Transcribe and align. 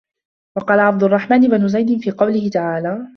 وَقَالَ 0.57 0.79
عَبْدُ 0.79 1.03
الرَّحْمَنِ 1.03 1.47
بْنُ 1.49 1.67
زَيْدٍ 1.67 1.99
فِي 2.01 2.11
قَوْله 2.11 2.49
تَعَالَى 2.49 3.09